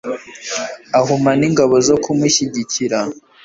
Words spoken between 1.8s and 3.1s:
zo kumushyigikira